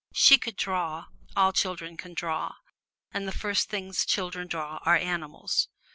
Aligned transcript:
She 0.15 0.39
could 0.39 0.55
draw 0.57 1.09
all 1.35 1.53
children 1.53 1.95
can 1.95 2.15
draw 2.15 2.55
and 3.13 3.27
the 3.27 3.31
first 3.31 3.69
things 3.69 4.03
children 4.03 4.47
draw 4.47 4.79
are 4.81 4.97
animals. 4.97 5.67